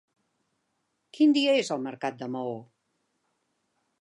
[1.17, 2.57] Quin dia és el mercat de Maó?